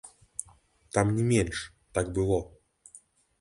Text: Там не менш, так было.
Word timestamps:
Там 0.93 1.11
не 1.17 1.25
менш, 1.33 1.57
так 1.99 2.11
было. 2.17 2.41